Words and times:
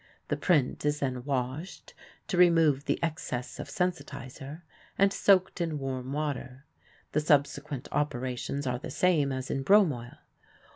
The 0.29 0.35
print 0.35 0.83
is 0.83 0.99
then 0.99 1.25
washed 1.25 1.93
to 2.27 2.35
remove 2.35 2.85
the 2.85 2.97
excess 3.03 3.59
of 3.59 3.69
sensitizer, 3.69 4.63
and 4.97 5.13
soaked 5.13 5.61
in 5.61 5.77
warm 5.77 6.11
water; 6.11 6.65
the 7.11 7.19
subsequent 7.21 7.87
operations 7.91 8.65
are 8.65 8.79
the 8.79 8.89
same 8.89 9.31
as 9.31 9.51
in 9.51 9.61
bromoil. 9.63 10.17